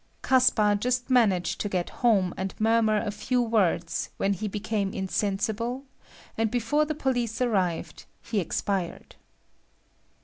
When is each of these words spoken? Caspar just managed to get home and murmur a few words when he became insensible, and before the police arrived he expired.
Caspar 0.23 0.73
just 0.73 1.11
managed 1.11 1.61
to 1.61 1.69
get 1.69 1.91
home 2.01 2.33
and 2.35 2.55
murmur 2.59 2.97
a 2.97 3.11
few 3.11 3.39
words 3.39 4.09
when 4.17 4.33
he 4.33 4.47
became 4.47 4.95
insensible, 4.95 5.83
and 6.35 6.49
before 6.49 6.85
the 6.85 6.95
police 6.95 7.39
arrived 7.39 8.05
he 8.23 8.39
expired. 8.39 9.15